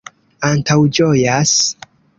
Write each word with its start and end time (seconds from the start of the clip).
antaŭĝojas 0.49 1.59